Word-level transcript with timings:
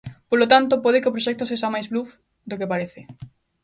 Polo 0.29 0.49
tanto, 0.53 0.81
pode 0.85 0.99
que 1.01 1.09
o 1.09 1.15
proxecto 1.15 1.49
sexa 1.49 1.73
máis 1.73 1.87
bluf 1.93 2.09
do 2.49 2.57
que 2.59 2.71
parece. 2.71 3.01